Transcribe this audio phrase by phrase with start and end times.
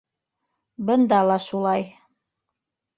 [0.89, 1.89] Бында ла шулай.